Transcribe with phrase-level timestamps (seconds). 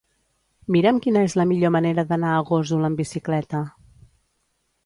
[0.75, 3.63] Mira'm quina és la millor manera d'anar a Gósol amb bicicleta.